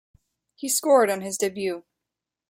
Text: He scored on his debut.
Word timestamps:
He 0.55 0.67
scored 0.67 1.11
on 1.11 1.21
his 1.21 1.37
debut. 1.37 1.83